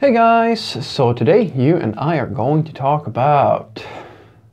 Hey 0.00 0.12
guys, 0.12 0.60
so 0.60 1.12
today 1.12 1.50
you 1.56 1.76
and 1.76 1.98
I 1.98 2.18
are 2.18 2.28
going 2.28 2.62
to 2.62 2.72
talk 2.72 3.08
about 3.08 3.84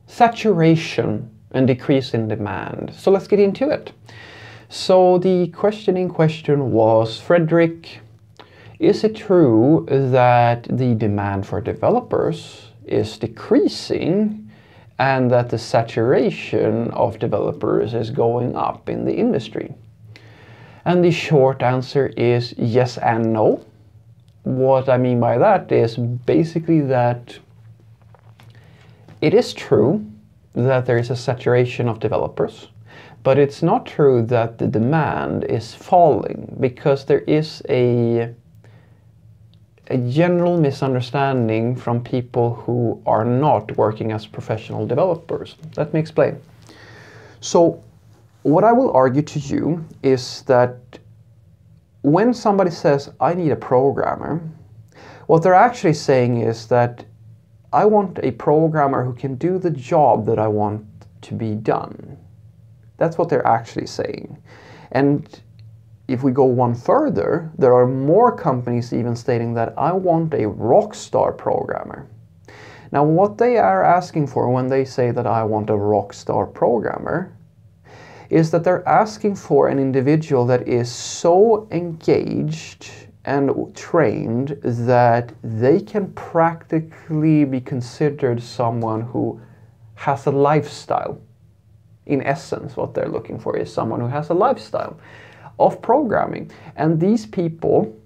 saturation 0.08 1.30
and 1.52 1.68
decrease 1.68 2.14
in 2.14 2.26
demand. 2.26 2.92
So 2.92 3.12
let's 3.12 3.28
get 3.28 3.38
into 3.38 3.70
it. 3.70 3.92
So 4.68 5.18
the 5.18 5.46
question 5.52 5.96
in 5.96 6.08
question 6.08 6.72
was, 6.72 7.20
Frederick, 7.20 8.00
is 8.80 9.04
it 9.04 9.14
true 9.14 9.86
that 9.88 10.64
the 10.68 10.96
demand 10.96 11.46
for 11.46 11.60
developers 11.60 12.72
is 12.84 13.16
decreasing 13.16 14.50
and 14.98 15.30
that 15.30 15.50
the 15.50 15.58
saturation 15.58 16.90
of 16.90 17.20
developers 17.20 17.94
is 17.94 18.10
going 18.10 18.56
up 18.56 18.88
in 18.88 19.04
the 19.04 19.14
industry? 19.14 19.72
And 20.84 21.04
the 21.04 21.12
short 21.12 21.62
answer 21.62 22.08
is 22.16 22.52
yes 22.58 22.98
and 22.98 23.32
no. 23.32 23.64
What 24.46 24.88
I 24.88 24.96
mean 24.96 25.18
by 25.18 25.38
that 25.38 25.72
is 25.72 25.96
basically 25.96 26.80
that 26.82 27.36
it 29.20 29.34
is 29.34 29.52
true 29.52 30.06
that 30.52 30.86
there 30.86 30.98
is 30.98 31.10
a 31.10 31.16
saturation 31.16 31.88
of 31.88 31.98
developers, 31.98 32.68
but 33.24 33.38
it's 33.38 33.60
not 33.60 33.86
true 33.86 34.22
that 34.26 34.58
the 34.58 34.68
demand 34.68 35.42
is 35.42 35.74
falling 35.74 36.56
because 36.60 37.06
there 37.06 37.22
is 37.26 37.60
a 37.68 38.32
a 39.88 39.98
general 40.08 40.60
misunderstanding 40.60 41.74
from 41.74 42.04
people 42.04 42.54
who 42.54 43.02
are 43.04 43.24
not 43.24 43.76
working 43.76 44.12
as 44.12 44.26
professional 44.26 44.86
developers. 44.86 45.56
Let 45.76 45.92
me 45.92 45.98
explain. 45.98 46.40
So, 47.40 47.82
what 48.42 48.62
I 48.62 48.70
will 48.70 48.92
argue 48.92 49.22
to 49.22 49.40
you 49.40 49.84
is 50.04 50.42
that 50.42 50.78
when 52.06 52.32
somebody 52.32 52.70
says, 52.70 53.10
I 53.20 53.34
need 53.34 53.50
a 53.50 53.56
programmer, 53.56 54.40
what 55.26 55.42
they're 55.42 55.54
actually 55.54 55.94
saying 55.94 56.40
is 56.40 56.68
that 56.68 57.04
I 57.72 57.84
want 57.84 58.20
a 58.22 58.30
programmer 58.30 59.04
who 59.04 59.12
can 59.12 59.34
do 59.34 59.58
the 59.58 59.72
job 59.72 60.24
that 60.26 60.38
I 60.38 60.46
want 60.46 60.86
to 61.22 61.34
be 61.34 61.56
done. 61.56 62.16
That's 62.96 63.18
what 63.18 63.28
they're 63.28 63.44
actually 63.44 63.88
saying. 63.88 64.40
And 64.92 65.42
if 66.06 66.22
we 66.22 66.30
go 66.30 66.44
one 66.44 66.76
further, 66.76 67.50
there 67.58 67.74
are 67.74 67.88
more 67.88 68.30
companies 68.36 68.92
even 68.92 69.16
stating 69.16 69.54
that 69.54 69.74
I 69.76 69.90
want 69.90 70.32
a 70.32 70.46
rock 70.46 70.94
star 70.94 71.32
programmer. 71.32 72.06
Now, 72.92 73.02
what 73.02 73.36
they 73.36 73.58
are 73.58 73.82
asking 73.82 74.28
for 74.28 74.48
when 74.48 74.68
they 74.68 74.84
say 74.84 75.10
that 75.10 75.26
I 75.26 75.42
want 75.42 75.70
a 75.70 75.76
rock 75.76 76.12
star 76.12 76.46
programmer 76.46 77.36
is 78.30 78.50
that 78.50 78.64
they're 78.64 78.86
asking 78.88 79.36
for 79.36 79.68
an 79.68 79.78
individual 79.78 80.46
that 80.46 80.66
is 80.66 80.90
so 80.90 81.68
engaged 81.70 82.90
and 83.24 83.74
trained 83.74 84.56
that 84.62 85.32
they 85.42 85.80
can 85.80 86.12
practically 86.12 87.44
be 87.44 87.60
considered 87.60 88.42
someone 88.42 89.02
who 89.02 89.40
has 89.94 90.26
a 90.26 90.30
lifestyle. 90.30 91.20
In 92.06 92.22
essence, 92.22 92.76
what 92.76 92.94
they're 92.94 93.08
looking 93.08 93.38
for 93.38 93.56
is 93.56 93.72
someone 93.72 94.00
who 94.00 94.06
has 94.06 94.30
a 94.30 94.34
lifestyle 94.34 94.98
of 95.58 95.82
programming. 95.82 96.50
And 96.76 97.00
these 97.00 97.26
people 97.26 97.96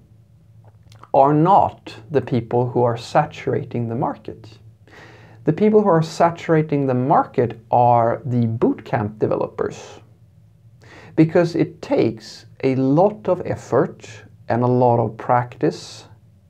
are 1.12 1.34
not 1.34 1.94
the 2.10 2.22
people 2.22 2.70
who 2.70 2.82
are 2.82 2.96
saturating 2.96 3.88
the 3.88 3.94
market. 3.94 4.58
The 5.44 5.52
people 5.52 5.82
who 5.82 5.88
are 5.88 6.02
saturating 6.02 6.86
the 6.86 6.94
market 6.94 7.60
are 7.70 8.22
the 8.24 8.46
bootcamp 8.46 9.18
developers 9.18 10.00
because 11.20 11.54
it 11.54 11.82
takes 11.82 12.46
a 12.64 12.74
lot 12.76 13.28
of 13.28 13.42
effort 13.44 14.08
and 14.48 14.62
a 14.62 14.66
lot 14.66 14.98
of 14.98 15.18
practice 15.18 16.06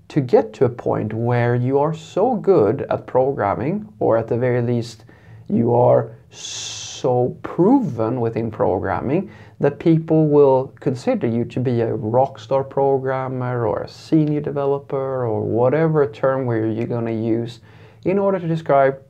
to 0.06 0.20
get 0.20 0.52
to 0.52 0.64
a 0.64 0.68
point 0.68 1.12
where 1.12 1.56
you 1.56 1.76
are 1.76 1.92
so 1.92 2.36
good 2.36 2.82
at 2.88 3.04
programming, 3.04 3.92
or 3.98 4.16
at 4.16 4.28
the 4.28 4.38
very 4.38 4.62
least, 4.62 5.06
you 5.48 5.74
are 5.74 6.14
so 6.30 7.36
proven 7.42 8.20
within 8.20 8.48
programming 8.48 9.28
that 9.59 9.80
people 9.80 10.28
will 10.28 10.72
consider 10.78 11.26
you 11.26 11.44
to 11.44 11.59
be 11.59 11.80
a 11.80 11.88
rockstar 11.88 12.62
programmer 12.62 13.66
or 13.66 13.82
a 13.82 13.88
senior 13.88 14.41
developer 14.41 15.26
or 15.26 15.42
whatever 15.42 16.09
term 16.09 16.47
where 16.47 16.69
you're 16.69 16.86
going 16.86 17.06
to 17.06 17.26
use 17.41 17.59
in 18.04 18.20
order 18.20 18.38
to 18.38 18.47
describe 18.47 19.03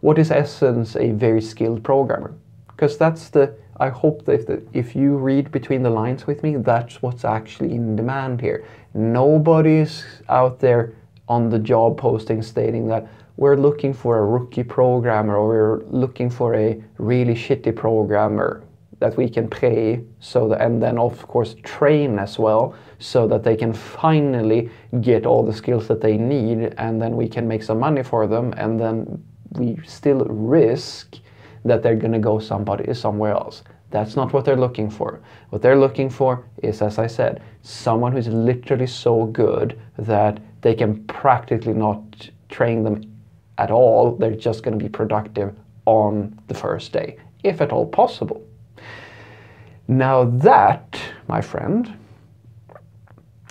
what 0.00 0.18
is 0.18 0.30
essence 0.30 0.96
a 0.96 1.12
very 1.12 1.40
skilled 1.40 1.82
programmer. 1.82 2.34
Because 2.66 2.98
that's 2.98 3.30
the 3.30 3.56
I 3.80 3.88
hope 3.90 4.24
that 4.24 4.32
if, 4.32 4.46
the, 4.46 4.62
if 4.72 4.96
you 4.96 5.16
read 5.16 5.50
between 5.52 5.82
the 5.82 5.90
lines 5.90 6.26
with 6.26 6.42
me, 6.42 6.56
that's 6.56 7.00
what's 7.02 7.24
actually 7.24 7.72
in 7.72 7.96
demand 7.96 8.40
here. 8.40 8.64
Nobody's 8.94 10.04
out 10.28 10.58
there 10.58 10.94
on 11.28 11.50
the 11.50 11.58
job 11.58 11.96
posting 11.98 12.42
stating 12.42 12.88
that 12.88 13.06
we're 13.36 13.56
looking 13.56 13.94
for 13.94 14.18
a 14.18 14.24
rookie 14.24 14.64
programmer 14.64 15.36
or 15.36 15.48
we're 15.48 15.84
looking 15.90 16.28
for 16.28 16.56
a 16.56 16.82
really 16.98 17.34
shitty 17.34 17.74
programmer 17.76 18.64
that 18.98 19.16
we 19.16 19.28
can 19.28 19.48
pay 19.48 20.02
so 20.18 20.48
that, 20.48 20.60
and 20.60 20.82
then 20.82 20.98
of 20.98 21.26
course 21.28 21.54
train 21.62 22.18
as 22.18 22.36
well 22.36 22.74
so 22.98 23.28
that 23.28 23.44
they 23.44 23.54
can 23.54 23.72
finally 23.72 24.68
get 25.00 25.24
all 25.24 25.44
the 25.44 25.52
skills 25.52 25.86
that 25.86 26.00
they 26.00 26.16
need 26.16 26.74
and 26.78 27.00
then 27.00 27.16
we 27.16 27.28
can 27.28 27.46
make 27.46 27.62
some 27.62 27.78
money 27.78 28.02
for 28.02 28.26
them 28.26 28.52
and 28.56 28.80
then 28.80 29.22
we 29.52 29.78
still 29.86 30.24
risk 30.24 31.18
that 31.64 31.82
they're 31.82 31.96
going 31.96 32.12
to 32.12 32.18
go 32.18 32.38
somebody 32.38 32.92
somewhere 32.94 33.32
else. 33.32 33.62
That's 33.90 34.16
not 34.16 34.32
what 34.32 34.44
they're 34.44 34.56
looking 34.56 34.90
for. 34.90 35.20
What 35.50 35.62
they're 35.62 35.78
looking 35.78 36.10
for 36.10 36.44
is, 36.62 36.82
as 36.82 36.98
I 36.98 37.06
said, 37.06 37.42
someone 37.62 38.12
who's 38.12 38.28
literally 38.28 38.86
so 38.86 39.26
good 39.26 39.78
that 39.96 40.40
they 40.60 40.74
can 40.74 41.04
practically 41.04 41.72
not 41.72 42.30
train 42.48 42.82
them 42.82 43.02
at 43.56 43.70
all. 43.70 44.14
They're 44.16 44.36
just 44.36 44.62
going 44.62 44.78
to 44.78 44.84
be 44.84 44.90
productive 44.90 45.54
on 45.86 46.38
the 46.48 46.54
first 46.54 46.92
day, 46.92 47.16
if 47.44 47.60
at 47.60 47.72
all 47.72 47.86
possible. 47.86 48.44
Now, 49.86 50.24
that, 50.24 51.00
my 51.28 51.40
friend, 51.40 51.98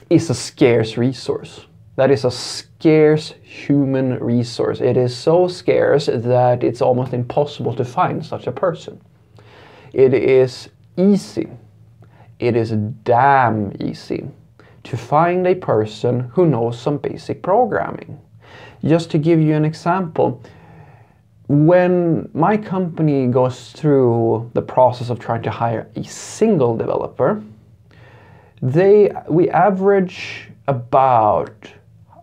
is 0.10 0.30
a 0.30 0.36
scarce 0.36 0.98
resource. 0.98 1.66
That 1.98 2.12
is 2.12 2.26
a 2.26 2.32
scarce 2.32 3.34
human 3.42 4.20
resource. 4.24 4.82
It 4.82 4.98
is 4.98 5.18
so 5.18 5.48
scarce 5.48 6.06
that 6.06 6.64
it's 6.64 6.80
almost 6.80 7.12
impossible 7.12 7.74
to 7.74 7.84
find 7.84 8.24
such 8.24 8.46
a 8.46 8.52
person. 8.52 9.02
It 9.94 10.14
is 10.14 10.70
easy, 10.96 11.50
it 12.40 12.56
is 12.56 12.72
damn 13.04 13.76
easy 13.82 14.30
to 14.84 14.96
find 14.96 15.48
a 15.48 15.56
person 15.56 16.30
who 16.34 16.46
knows 16.46 16.80
some 16.80 17.00
basic 17.00 17.42
programming. 17.42 18.22
Just 18.86 19.10
to 19.12 19.18
give 19.18 19.42
you 19.42 19.56
an 19.56 19.66
example, 19.66 20.44
when 21.48 22.30
my 22.34 22.58
company 22.58 23.26
goes 23.26 23.72
through 23.72 24.52
the 24.54 24.62
process 24.62 25.10
of 25.10 25.18
trying 25.18 25.42
to 25.42 25.50
hire 25.50 25.90
a 25.96 26.04
single 26.04 26.78
developer, 26.78 27.42
they 28.62 29.12
we 29.28 29.50
average 29.50 30.52
about 30.68 31.74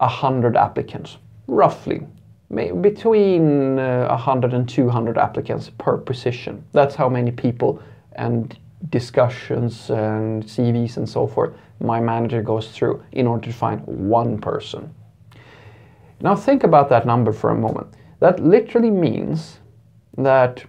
100 0.04 0.56
applicants, 0.56 1.18
roughly. 1.46 2.06
Between 2.80 3.78
uh, 3.78 4.06
100 4.08 4.54
and 4.54 4.68
200 4.68 5.18
applicants 5.18 5.70
per 5.78 5.96
position. 5.96 6.64
That's 6.72 6.94
how 6.94 7.08
many 7.08 7.32
people 7.32 7.82
and 8.12 8.56
discussions 8.90 9.90
and 9.90 10.44
CVs 10.44 10.98
and 10.98 11.08
so 11.08 11.26
forth 11.26 11.54
my 11.80 12.00
manager 12.00 12.42
goes 12.42 12.68
through 12.70 13.02
in 13.12 13.26
order 13.26 13.46
to 13.46 13.52
find 13.52 13.80
one 13.86 14.40
person. 14.40 14.94
Now 16.20 16.34
think 16.36 16.64
about 16.64 16.88
that 16.90 17.06
number 17.06 17.32
for 17.32 17.50
a 17.50 17.54
moment. 17.54 17.88
That 18.20 18.40
literally 18.40 18.90
means 18.90 19.58
that 20.16 20.64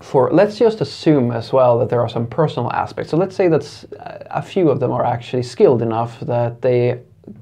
for 0.00 0.30
let's 0.32 0.58
just 0.58 0.80
assume 0.80 1.30
as 1.30 1.52
well 1.52 1.78
that 1.78 1.88
there 1.88 2.00
are 2.00 2.08
some 2.08 2.26
personal 2.26 2.70
aspects. 2.72 3.10
So 3.10 3.16
let's 3.16 3.36
say 3.36 3.48
that 3.48 3.84
a 4.30 4.42
few 4.42 4.70
of 4.70 4.80
them 4.80 4.90
are 4.90 5.04
actually 5.04 5.42
skilled 5.42 5.82
enough 5.82 6.20
that 6.20 6.60
they 6.60 7.00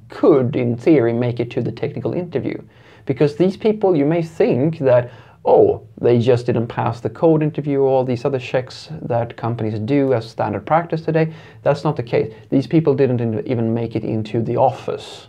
could, 0.09 0.56
in 0.56 0.76
theory, 0.76 1.12
make 1.12 1.40
it 1.40 1.50
to 1.52 1.62
the 1.62 1.73
technical 1.73 2.12
interview. 2.12 2.61
Because 3.06 3.37
these 3.37 3.56
people, 3.56 3.96
you 3.96 4.05
may 4.05 4.23
think 4.23 4.79
that, 4.79 5.11
oh, 5.44 5.87
they 6.00 6.19
just 6.19 6.46
didn't 6.46 6.69
pass 6.69 7.00
the 7.00 7.11
code 7.11 7.43
interview 7.43 7.81
or 7.81 7.88
all 7.88 8.05
these 8.05 8.25
other 8.25 8.38
checks 8.38 8.88
that 9.02 9.37
companies 9.37 9.79
do 9.81 10.14
as 10.14 10.29
standard 10.31 10.67
practice 10.67 11.02
today. 11.02 11.32
That's 11.62 11.84
not 11.84 11.96
the 11.96 12.02
case. 12.02 12.32
These 12.50 12.67
people 12.67 12.94
didn't 12.94 13.46
even 13.46 13.75
make 13.75 13.96
it 13.96 14.05
into 14.05 14.43
the 14.43 14.56
office 14.56 15.29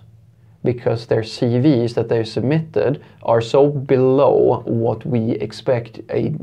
because 0.63 1.07
their 1.07 1.21
CVs 1.21 1.93
that 1.93 2.09
they 2.09 2.23
submitted 2.23 3.03
are 3.23 3.41
so 3.41 3.67
below 3.67 4.61
what 4.65 5.05
we 5.05 5.31
expect 5.31 5.99
a, 6.09 6.33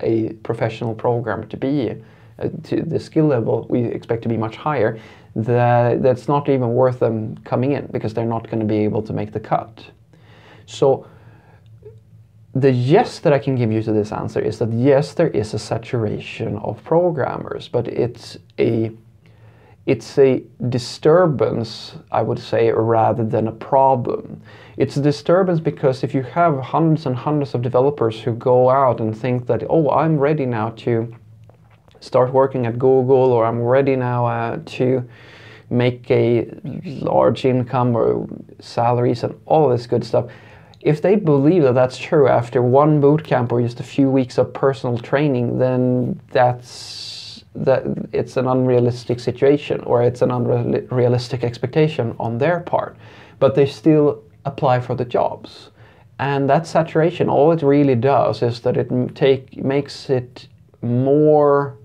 a 0.00 0.32
professional 0.42 0.94
programmer 0.94 1.44
to 1.46 1.56
be. 1.56 2.02
Uh, 2.40 2.48
to 2.62 2.82
the 2.82 3.00
skill 3.00 3.26
level 3.26 3.66
we 3.68 3.82
expect 3.82 4.22
to 4.22 4.28
be 4.28 4.36
much 4.36 4.54
higher 4.54 4.96
that 5.38 6.02
that's 6.02 6.26
not 6.26 6.48
even 6.48 6.74
worth 6.74 6.98
them 6.98 7.36
coming 7.44 7.72
in 7.72 7.86
because 7.92 8.12
they're 8.12 8.24
not 8.24 8.44
going 8.44 8.60
to 8.60 8.66
be 8.66 8.78
able 8.78 9.02
to 9.02 9.12
make 9.12 9.32
the 9.32 9.40
cut. 9.40 9.84
So 10.66 11.06
the 12.54 12.72
yes 12.72 13.20
that 13.20 13.32
I 13.32 13.38
can 13.38 13.54
give 13.54 13.70
you 13.70 13.82
to 13.82 13.92
this 13.92 14.10
answer 14.10 14.40
is 14.40 14.58
that 14.58 14.72
yes, 14.72 15.14
there 15.14 15.28
is 15.28 15.54
a 15.54 15.58
saturation 15.58 16.56
of 16.58 16.82
programmers, 16.82 17.68
but 17.68 17.86
it's 17.86 18.36
a 18.58 18.90
it's 19.86 20.18
a 20.18 20.42
disturbance, 20.68 21.94
I 22.12 22.20
would 22.20 22.38
say, 22.38 22.70
rather 22.70 23.24
than 23.24 23.48
a 23.48 23.52
problem. 23.52 24.42
It's 24.76 24.98
a 24.98 25.00
disturbance 25.00 25.60
because 25.60 26.04
if 26.04 26.12
you 26.12 26.22
have 26.24 26.58
hundreds 26.60 27.06
and 27.06 27.16
hundreds 27.16 27.54
of 27.54 27.62
developers 27.62 28.20
who 28.20 28.34
go 28.34 28.68
out 28.68 29.00
and 29.00 29.16
think 29.16 29.46
that, 29.46 29.62
oh, 29.70 29.88
I'm 29.88 30.18
ready 30.18 30.44
now 30.44 30.70
to 30.84 31.14
start 32.00 32.32
working 32.32 32.66
at 32.66 32.78
Google 32.78 33.32
or 33.32 33.44
I'm 33.44 33.62
ready 33.62 33.96
now 33.96 34.26
uh, 34.26 34.58
to 34.64 35.08
make 35.70 36.10
a 36.10 36.48
large 36.84 37.44
income 37.44 37.94
or 37.96 38.26
salaries 38.60 39.22
and 39.22 39.38
all 39.46 39.68
this 39.68 39.86
good 39.86 40.04
stuff. 40.04 40.26
If 40.80 41.02
they 41.02 41.16
believe 41.16 41.64
that 41.64 41.74
that's 41.74 41.98
true 41.98 42.28
after 42.28 42.62
one 42.62 43.00
boot 43.00 43.24
camp 43.24 43.52
or 43.52 43.60
just 43.60 43.80
a 43.80 43.84
few 43.84 44.08
weeks 44.10 44.38
of 44.38 44.54
personal 44.54 44.96
training, 44.98 45.58
then 45.58 46.20
that's 46.30 47.44
that 47.54 47.82
it's 48.12 48.36
an 48.36 48.46
unrealistic 48.46 49.18
situation 49.18 49.80
or 49.80 50.02
it's 50.02 50.22
an 50.22 50.30
unrealistic 50.30 51.42
expectation 51.42 52.14
on 52.20 52.38
their 52.38 52.60
part. 52.60 52.96
But 53.40 53.54
they 53.54 53.66
still 53.66 54.22
apply 54.44 54.80
for 54.80 54.94
the 54.94 55.04
jobs. 55.04 55.70
And 56.20 56.48
that 56.50 56.66
saturation, 56.66 57.28
all 57.28 57.52
it 57.52 57.62
really 57.62 57.94
does 57.94 58.42
is 58.42 58.60
that 58.60 58.76
it 58.76 59.14
take 59.14 59.56
makes 59.64 60.10
it 60.10 60.48
more 60.82 61.77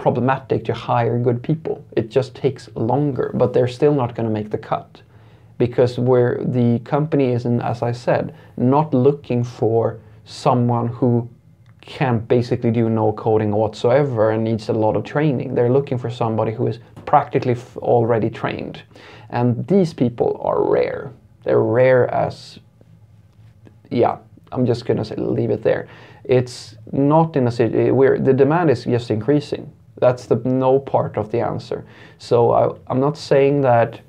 problematic 0.00 0.64
to 0.64 0.72
hire 0.72 1.18
good 1.18 1.42
people. 1.42 1.84
It 1.94 2.10
just 2.10 2.34
takes 2.34 2.70
longer, 2.74 3.30
but 3.34 3.52
they're 3.52 3.68
still 3.68 3.94
not 3.94 4.14
going 4.14 4.26
to 4.26 4.32
make 4.32 4.50
the 4.50 4.58
cut 4.58 5.02
because 5.58 5.98
where 5.98 6.40
the 6.42 6.78
company 6.80 7.32
is, 7.32 7.44
not 7.44 7.70
as 7.70 7.82
I 7.82 7.92
said, 7.92 8.34
not 8.56 8.94
looking 8.94 9.44
for 9.44 10.00
someone 10.24 10.88
who 10.88 11.28
can 11.82 12.20
basically 12.20 12.70
do 12.70 12.88
no 12.88 13.12
coding 13.12 13.50
whatsoever 13.50 14.30
and 14.30 14.42
needs 14.42 14.70
a 14.70 14.72
lot 14.72 14.96
of 14.96 15.04
training. 15.04 15.54
They're 15.54 15.72
looking 15.72 15.98
for 15.98 16.08
somebody 16.08 16.52
who 16.52 16.66
is 16.66 16.78
practically 17.04 17.56
already 17.76 18.30
trained. 18.30 18.82
And 19.28 19.66
these 19.66 19.92
people 19.92 20.40
are 20.42 20.62
rare. 20.62 21.12
They're 21.44 21.62
rare 21.62 22.08
as, 22.14 22.58
yeah, 23.90 24.16
I'm 24.50 24.64
just 24.64 24.86
gonna 24.86 25.04
say, 25.04 25.16
leave 25.16 25.50
it 25.50 25.62
there. 25.62 25.88
It's 26.24 26.76
not 26.90 27.36
in 27.36 27.46
a 27.46 27.50
city 27.50 27.90
where 27.90 28.18
the 28.18 28.32
demand 28.32 28.70
is 28.70 28.84
just 28.84 29.10
increasing. 29.10 29.70
That's 30.00 30.26
the 30.26 30.36
no 30.44 30.78
part 30.78 31.16
of 31.16 31.30
the 31.30 31.40
answer. 31.40 31.84
So 32.18 32.52
I, 32.52 32.74
I'm 32.88 33.00
not 33.00 33.16
saying 33.16 33.60
that, 33.62 34.00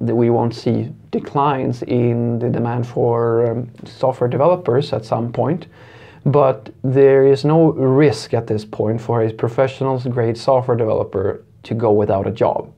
that 0.00 0.14
we 0.14 0.30
won't 0.30 0.54
see 0.54 0.92
declines 1.10 1.82
in 1.82 2.38
the 2.38 2.48
demand 2.48 2.86
for 2.86 3.50
um, 3.50 3.70
software 3.84 4.30
developers 4.30 4.92
at 4.92 5.04
some 5.04 5.32
point, 5.32 5.66
but 6.24 6.70
there 6.82 7.26
is 7.26 7.44
no 7.44 7.72
risk 7.72 8.32
at 8.34 8.46
this 8.46 8.64
point 8.64 9.00
for 9.00 9.22
a 9.22 9.32
professional 9.32 9.98
grade 9.98 10.38
software 10.38 10.76
developer 10.76 11.44
to 11.64 11.74
go 11.74 11.92
without 11.92 12.26
a 12.26 12.30
job. 12.30 12.72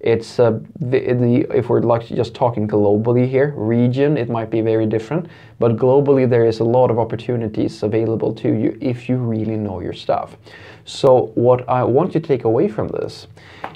It's 0.00 0.38
uh, 0.38 0.60
the, 0.78 1.00
the, 1.14 1.46
if 1.56 1.68
we're 1.70 1.80
like 1.80 2.06
just 2.06 2.34
talking 2.34 2.68
globally 2.68 3.28
here, 3.28 3.54
region, 3.56 4.16
it 4.18 4.28
might 4.28 4.50
be 4.50 4.60
very 4.60 4.86
different, 4.86 5.26
but 5.58 5.76
globally 5.76 6.28
there 6.28 6.44
is 6.44 6.60
a 6.60 6.64
lot 6.64 6.90
of 6.90 6.98
opportunities 6.98 7.82
available 7.82 8.34
to 8.34 8.48
you 8.48 8.76
if 8.80 9.08
you 9.08 9.16
really 9.16 9.56
know 9.56 9.80
your 9.80 9.94
stuff. 9.94 10.36
So 10.84 11.32
what 11.34 11.66
I 11.68 11.82
want 11.82 12.14
you 12.14 12.20
to 12.20 12.26
take 12.26 12.44
away 12.44 12.68
from 12.68 12.88
this 12.88 13.26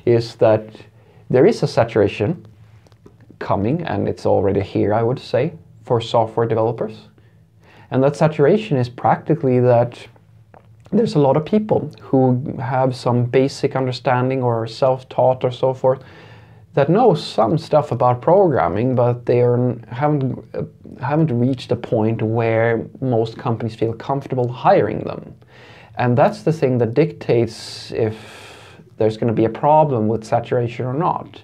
is 0.05 0.37
that 0.37 0.69
there 1.31 1.46
is 1.46 1.62
a 1.62 1.67
saturation 1.67 2.46
coming, 3.38 3.82
and 3.82 4.06
it's 4.06 4.26
already 4.26 4.61
here, 4.61 4.93
I 4.93 5.02
would 5.02 5.19
say, 5.19 5.55
for 5.84 6.00
software 6.00 6.46
developers. 6.46 7.08
And 7.90 8.02
that 8.02 8.14
saturation 8.14 8.76
is 8.76 8.88
practically 8.88 9.58
that 9.61 10.06
there's 10.92 11.14
a 11.14 11.19
lot 11.19 11.37
of 11.37 11.44
people 11.44 11.90
who 12.00 12.56
have 12.58 12.96
some 12.96 13.25
basic 13.25 13.76
understanding 13.76 14.42
or 14.42 14.66
self-taught 14.66 15.44
or 15.44 15.50
so 15.50 15.72
forth 15.72 16.02
that 16.75 16.88
know 16.88 17.14
some 17.14 17.58
stuff 17.58 17.90
about 17.90 18.22
programming, 18.22 18.94
but 18.94 19.26
they 19.26 19.40
are, 19.40 19.76
haven't 19.88 20.44
uh, 20.54 20.62
haven't 21.00 21.37
reached 21.37 21.72
a 21.72 21.76
point 21.76 22.22
where 22.22 22.87
most 23.00 23.37
companies 23.37 23.75
feel 23.75 23.92
comfortable 23.92 24.48
hiring 24.48 25.00
them, 25.00 25.34
and 25.96 26.16
that's 26.16 26.42
the 26.42 26.52
thing 26.52 26.78
that 26.78 26.94
dictates 26.94 27.90
if 27.93 28.16
there's 28.98 29.16
going 29.16 29.28
to 29.28 29.34
be 29.34 29.46
a 29.46 29.50
problem 29.50 30.08
with 30.08 30.25
saturation 30.25 30.86
or 30.86 30.94
not 30.94 31.43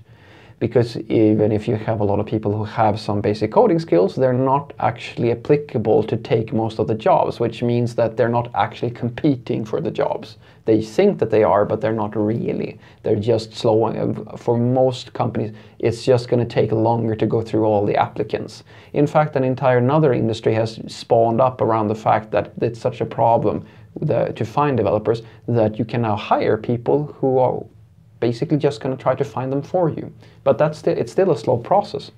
because 0.59 0.97
even 0.97 1.53
if 1.53 1.69
you 1.69 1.77
have 1.77 2.01
a 2.01 2.05
lot 2.05 2.19
of 2.19 2.25
people 2.25 2.57
who 2.57 2.65
have 2.65 2.99
some 2.99 3.21
basic 3.21 3.53
coding 3.53 3.79
skills, 3.79 4.17
they're 4.17 4.33
not 4.33 4.73
actually 4.79 5.31
applicable 5.31 6.03
to 6.05 6.17
take 6.17 6.53
most 6.53 6.79
of 6.79 6.87
the 6.87 6.95
jobs, 6.95 7.39
which 7.39 7.63
means 7.63 7.95
that 7.95 8.17
they're 8.17 8.31
not 8.31 8.51
actually 8.55 8.91
competing 8.91 9.67
for 9.67 9.83
the 9.83 9.91
jobs. 9.91 10.39
They 10.65 10.81
think 10.81 11.19
that 11.19 11.31
they 11.31 11.45
are, 11.45 11.67
but 11.67 11.81
they're 11.81 11.93
not 11.93 12.17
really. 12.17 12.81
They're 13.03 13.17
just 13.17 13.55
slow. 13.55 14.15
For 14.39 14.57
most 14.57 15.13
companies, 15.13 15.55
it's 15.79 16.05
just 16.05 16.29
going 16.29 16.47
to 16.47 16.55
take 16.55 16.73
longer 16.73 17.15
to 17.15 17.27
go 17.27 17.43
through 17.43 17.65
all 17.65 17.85
the 17.85 17.97
applicants. 17.97 18.65
In 18.95 19.07
fact, 19.07 19.37
an 19.37 19.45
entire 19.45 19.79
another 19.79 20.15
industry 20.15 20.55
has 20.55 20.81
spawned 20.87 21.41
up 21.41 21.61
around 21.61 21.89
the 21.89 21.95
fact 21.95 22.31
that 22.31 22.53
it's 22.63 22.81
such 22.81 23.03
a 23.03 23.07
problem 23.07 23.67
to 24.07 24.45
find 24.45 24.77
developers 24.77 25.23
that 25.49 25.79
you 25.79 25.85
can 25.85 26.03
now 26.03 26.17
hire 26.17 26.57
people 26.57 27.15
who 27.19 27.39
are 27.39 27.63
basically 28.21 28.57
just 28.57 28.81
going 28.81 28.97
to 28.97 29.03
try 29.03 29.15
to 29.15 29.25
find 29.25 29.53
them 29.53 29.63
for 29.63 29.89
you. 29.89 30.13
But 30.45 30.59
that's 30.59 30.79
still, 30.79 30.97
it's 30.97 31.13
still 31.13 31.31
a 31.31 31.37
slow 31.37 31.57
process. 31.57 32.11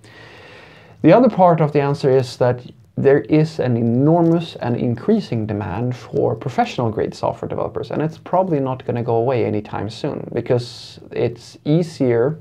The 1.02 1.12
other 1.12 1.28
part 1.28 1.60
of 1.60 1.72
the 1.72 1.80
answer 1.80 2.10
is 2.10 2.36
that 2.38 2.60
there 2.96 3.20
is 3.20 3.60
an 3.60 3.76
enormous 3.76 4.56
and 4.56 4.76
increasing 4.76 5.46
demand 5.46 5.94
for 5.94 6.34
professional 6.34 6.90
grade 6.90 7.14
software 7.14 7.48
developers 7.48 7.92
and 7.92 8.02
it's 8.02 8.18
probably 8.18 8.58
not 8.58 8.84
going 8.84 8.96
to 8.96 9.04
go 9.04 9.16
away 9.16 9.44
anytime 9.44 9.88
soon 9.88 10.28
because 10.34 10.98
it's 11.12 11.56
easier 11.64 12.40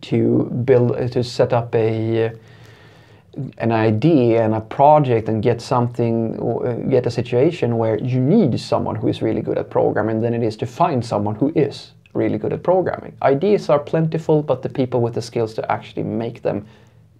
to 0.00 0.44
build 0.64 0.92
uh, 0.92 1.06
to 1.06 1.22
set 1.22 1.52
up 1.52 1.72
a 1.76 2.32
an 3.58 3.70
idea 3.70 4.44
and 4.44 4.56
a 4.56 4.60
project 4.60 5.28
and 5.28 5.40
get 5.40 5.60
something 5.60 6.34
uh, 6.40 6.72
get 6.90 7.06
a 7.06 7.10
situation 7.10 7.78
where 7.78 7.96
you 7.98 8.18
need 8.18 8.58
someone 8.58 8.96
who 8.96 9.06
is 9.06 9.22
really 9.22 9.40
good 9.40 9.56
at 9.56 9.70
programming 9.70 10.20
than 10.20 10.34
it 10.34 10.42
is 10.42 10.56
to 10.56 10.66
find 10.66 11.04
someone 11.04 11.36
who 11.36 11.52
is 11.54 11.92
really 12.14 12.38
good 12.38 12.52
at 12.52 12.62
programming. 12.62 13.16
Ideas 13.22 13.68
are 13.68 13.78
plentiful, 13.78 14.42
but 14.42 14.62
the 14.62 14.68
people 14.68 15.00
with 15.00 15.14
the 15.14 15.22
skills 15.22 15.54
to 15.54 15.72
actually 15.72 16.02
make 16.02 16.42
them 16.42 16.66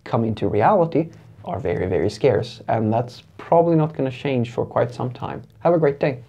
come 0.04 0.24
into 0.24 0.48
reality 0.48 1.10
are 1.44 1.58
very, 1.60 1.86
very 1.86 2.10
scarce. 2.10 2.60
And 2.68 2.92
that's 2.92 3.22
probably 3.38 3.76
not 3.76 3.96
going 3.96 4.10
to 4.10 4.16
change 4.16 4.50
for 4.50 4.66
quite 4.66 4.92
some 4.92 5.12
time. 5.12 5.42
Have 5.60 5.74
a 5.74 5.78
great 5.78 6.00
day. 6.00 6.22